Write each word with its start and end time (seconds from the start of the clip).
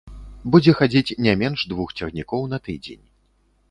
Будзе 0.55 0.71
хадзіць 0.79 1.15
не 1.27 1.33
менш 1.43 1.69
двух 1.75 1.95
цягнікоў 2.01 2.53
на 2.57 2.65
тыдзень. 2.69 3.03